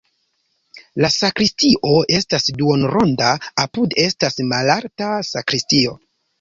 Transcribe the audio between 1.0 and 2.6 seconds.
La sakristio estas